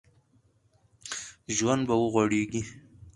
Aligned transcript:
ژوند 1.57 1.81
به 1.87 1.93
وغوړېږي 2.01 2.61